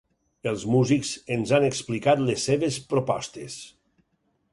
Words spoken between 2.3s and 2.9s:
les seves